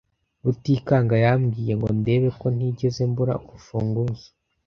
Rutikanga 0.43 1.15
yambwiye 1.25 1.73
ngo 1.77 1.89
ndebe 1.99 2.27
ko 2.39 2.47
ntigeze 2.55 3.01
mbura 3.11 3.33
urufunguzo. 3.45 4.27